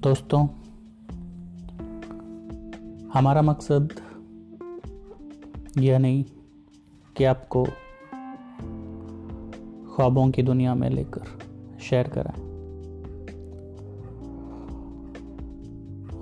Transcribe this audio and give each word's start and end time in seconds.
दोस्तों, 0.00 0.46
हमारा 3.14 3.42
मकसद 3.42 3.88
यह 5.78 5.98
नहीं 5.98 6.24
कि 7.16 7.24
आपको 7.24 7.64
ख्वाबों 9.94 10.30
की 10.30 10.42
दुनिया 10.42 10.74
में 10.74 10.90
लेकर 10.90 11.22
शेयर 11.80 12.08
कराएँ। 12.08 12.40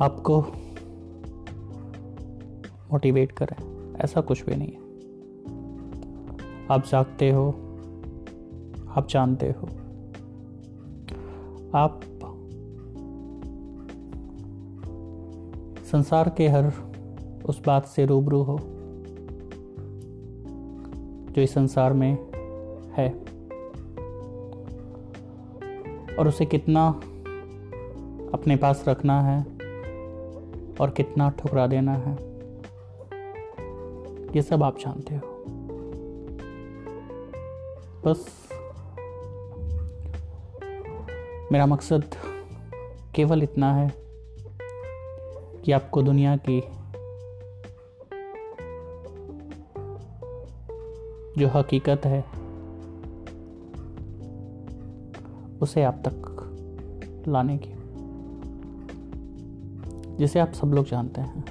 आपको 0.00 0.40
मोटिवेट 2.92 3.32
करें 3.32 3.94
ऐसा 3.96 4.20
कुछ 4.20 4.44
भी 4.44 4.56
नहीं 4.56 4.72
है। 4.72 4.84
आप 6.70 6.84
जागते 6.86 7.30
हो, 7.30 7.48
आप 8.96 9.06
जानते 9.10 9.46
हो। 9.46 9.66
आप 11.78 12.00
संसार 15.84 16.28
के 16.28 16.48
हर 16.48 16.72
उस 17.44 17.60
बात 17.66 17.86
से 17.86 18.06
रूबरू 18.06 18.42
हो, 18.42 18.58
जो 21.32 21.42
इस 21.42 21.54
संसार 21.54 21.92
में 21.92 22.12
है। 22.92 23.08
और 26.16 26.28
उसे 26.28 26.44
कितना 26.46 26.86
अपने 28.34 28.56
पास 28.56 28.84
रखना 28.88 29.20
है 29.22 29.40
और 30.80 30.90
कितना 30.90 31.28
ठुकरा 31.30 31.66
देना 31.66 31.92
है, 31.92 32.14
ये 34.36 34.42
सब 34.42 34.62
आप 34.62 34.78
जानते 34.78 35.14
हो। 35.14 35.22
बस 38.06 38.26
मेरा 41.52 41.66
मकसद 41.66 42.04
केवल 43.14 43.42
इतना 43.42 43.74
है 43.74 44.03
कि 45.64 45.72
आपको 45.72 46.02
दुनिया 46.02 46.36
की 46.36 46.60
जो 51.40 51.48
हकीकत 51.48 52.02
है, 52.04 52.20
उसे 55.58 55.82
आप 55.82 56.02
तक 56.08 56.40
लाने 57.28 57.58
की। 57.58 57.74
जिसे 60.16 60.40
आप 60.40 60.52
सब 60.52 60.66
लोग 60.66 60.86
जानते 60.86 61.20
हैं, 61.20 61.44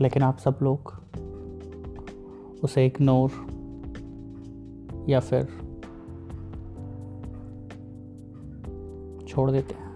लेकिन 0.00 0.22
आप 0.22 0.38
सब 0.38 0.58
लोग 0.62 1.00
उसे 2.64 2.86
इग्नोर 2.86 3.30
या 5.08 5.20
फिर 5.20 5.44
छोड़ 9.28 9.50
देते 9.50 9.74
हैं। 9.74 9.89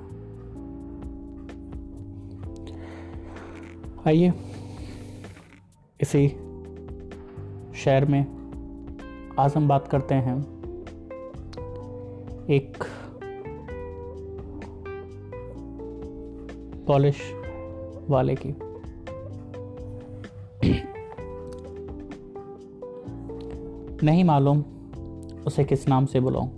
आइए। 4.08 4.32
इसी 6.00 6.28
शहर 7.74 8.04
में 8.04 8.20
आज 9.38 9.54
हम 9.56 9.68
बात 9.68 9.88
करते 9.88 10.14
हैं 10.14 10.36
एक 12.50 12.84
पॉलिश 16.86 17.16
वाले 18.10 18.34
की। 18.34 18.54
नहीं 24.06 24.24
मालूम 24.24 24.64
उसे 25.46 25.64
किस 25.64 25.88
नाम 25.88 26.06
से 26.06 26.20
बुलाऊं, 26.20 26.48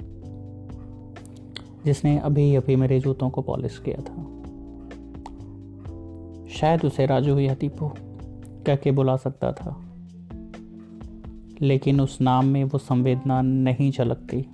जिसने 1.84 2.19
अभी 2.19 2.55
अभी 2.55 2.77
मेरे 2.77 3.00
जूतों 3.00 3.30
को 3.30 3.42
पॉलिश 3.42 3.78
किया 3.78 4.02
था। 4.02 4.26
शायद 6.51 6.84
उसे 6.84 7.07
राजू 7.07 7.39
या 7.39 7.55
दीपू 7.55 7.92
कह 8.67 8.77
के 8.77 8.90
बुला 8.90 9.17
सकता 9.17 9.52
था। 9.52 9.83
लेकिन 11.61 12.01
उस 12.01 12.20
नाम 12.20 12.46
में 12.46 12.64
वो 12.64 12.79
संवेदना 12.79 13.42
नहीं 13.42 13.92
झलकती। 13.92 14.46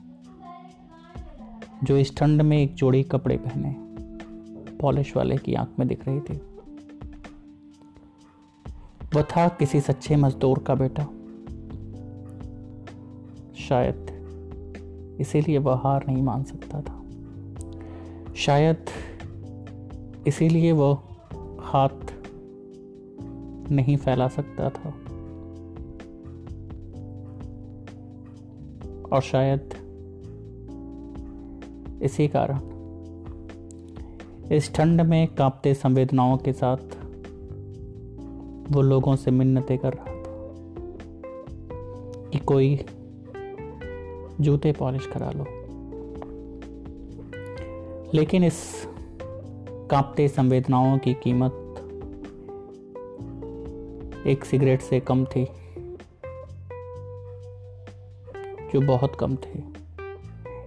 जो 1.85 1.97
इस 1.97 2.17
ठंड 2.17 2.43
में 2.43 2.59
एक 2.59 2.75
जोड़ी 2.75 3.03
कपड़े 3.03 3.37
पहने, 3.37 3.77
पॉलिश 4.77 5.17
वाले 5.17 5.37
की 5.37 5.55
आँख 5.55 5.79
में 5.79 5.89
दिख 5.89 6.09
रही 6.09 6.21
थी। 6.21 6.41
वह 9.15 9.23
था 9.23 9.49
किसी 9.49 9.81
सच्चे 9.81 10.17
मजदूर 10.17 10.59
का 10.59 10.75
बेटा। 10.75 11.05
शायद 13.69 14.07
इसीलिए 15.21 15.59
वह 15.59 15.75
हार 15.75 16.05
नहीं 16.09 16.23
मान 16.23 16.43
सकता 16.43 16.81
था। 16.81 17.03
शायद 18.35 18.87
इसीलिए 20.27 20.73
वह 20.73 21.03
हाथ 21.73 22.15
नहीं 23.71 23.97
फैला 23.97 24.29
सकता 24.29 24.71
था। 24.71 24.91
और 29.13 29.21
शायद 29.23 29.61
इसी 32.03 32.29
कारण 32.29 32.61
इस 34.53 34.75
ठंड 34.75 35.01
में 35.01 35.35
कांपते 35.35 35.75
संवेदनाओं 35.75 36.37
के 36.37 36.53
साथ 36.53 36.77
वो 38.73 38.81
लोगों 38.81 39.17
से 39.17 39.31
मिन्नतें 39.31 39.79
कर 39.79 39.93
रहा 39.93 40.07
था 40.07 40.13
कि 42.29 42.39
कोई 42.39 42.85
जूते 44.41 44.73
पॉलिश 44.73 45.07
करा 45.07 45.31
लो। 45.31 45.45
लेकिन 48.15 48.45
इस 48.45 48.89
कांपते 49.91 50.29
संवेदनाओं 50.29 50.99
की 50.99 51.15
कीमत 51.15 51.62
एक 54.27 54.45
सिगरेट 54.45 54.81
से 54.81 55.01
कम 55.01 55.25
थी, 55.25 55.45
जो 58.73 58.81
बहुत 58.81 59.17
कम 59.17 59.37
थे। 59.37 59.63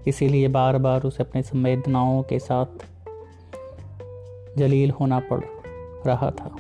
इसीलिए 0.08 0.48
बार 0.48 0.78
बार 0.78 1.04
उसे 1.04 1.24
अपने 1.24 1.42
संवेदनाओं 1.42 2.24
के 2.24 2.40
साथ 2.40 2.66
जलील 4.58 4.92
होना 4.92 5.20
पड़ 5.20 5.42
रहा 6.08 6.32
था। 6.32 6.56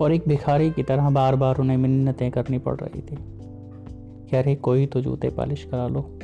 और 0.00 0.12
एक 0.12 0.22
भिखारी 0.28 0.70
की 0.70 0.82
तरह 0.82 1.10
बार 1.10 1.36
बार 1.36 1.58
उन्हें 1.58 1.76
मिन्नतें 1.76 2.30
करनी 2.30 2.58
पड़ 2.58 2.76
रही 2.76 3.00
थी। 3.00 3.18
कि 4.30 4.36
अरे 4.36 4.54
कोई 4.54 4.86
तो 4.86 5.00
जूते 5.00 5.30
पालिश 5.30 5.64
करा 5.64 5.88
लो, 5.88 6.18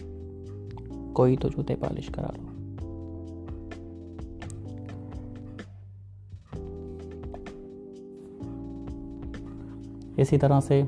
कोई 1.15 1.37
तो 1.37 1.49
जूते 1.49 1.75
पालिश 1.75 2.09
करा 2.09 2.35
लो। 2.39 2.54
इसी 10.19 10.39
तरह 10.39 10.61
से 10.61 10.83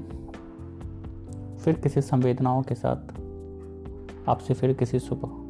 फिर 1.59 1.81
किसी 1.82 2.00
संवेदनाओं 2.00 2.62
के 2.62 2.75
साथ 2.75 3.20
आपसे 4.28 4.54
फिर 4.54 4.72
किसी 4.72 4.98
सुबह 4.98 5.47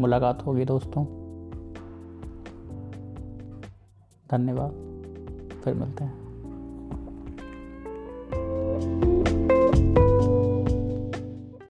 मुलाकात 0.00 0.46
होगी 0.46 0.64
दोस्तों। 0.64 1.04
धन्यवाद। 4.30 4.72
फिर 5.64 5.74
मिलते 5.74 6.04
हैं। 6.04 6.27